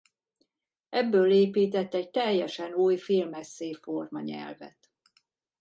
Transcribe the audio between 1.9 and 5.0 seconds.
egy teljesen új filmesszé-formanyelvet.